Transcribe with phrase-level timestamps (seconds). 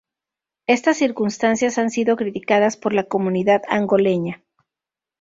[0.67, 4.41] Estas circunstancias han sido criticadas por la comunidad angoleña.